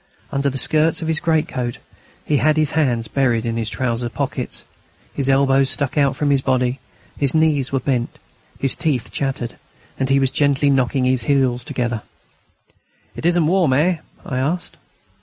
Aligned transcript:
Under 0.31 0.49
the 0.49 0.57
skirts 0.57 1.03
of 1.03 1.07
his 1.07 1.19
great 1.19 1.47
coat 1.47 1.77
he 2.25 2.37
had 2.37 2.57
his 2.57 2.71
hands 2.71 3.07
buried 3.07 3.45
in 3.45 3.55
his 3.55 3.69
trouser 3.69 4.09
pockets. 4.09 4.63
His 5.13 5.29
elbows 5.29 5.69
stuck 5.69 5.95
out 5.95 6.15
from 6.15 6.31
his 6.31 6.41
body, 6.41 6.79
his 7.19 7.35
knees 7.35 7.71
were 7.71 7.79
bent, 7.81 8.17
his 8.57 8.73
teeth 8.73 9.11
chattered, 9.11 9.57
and 9.99 10.09
he 10.09 10.19
was 10.19 10.31
gently 10.31 10.71
knocking 10.71 11.05
his 11.05 11.25
heels 11.25 11.63
together. 11.63 12.01
"It 13.15 13.27
isn't 13.27 13.45
warm, 13.45 13.73
eh?" 13.73 13.99
I 14.25 14.37
asked. 14.39 14.75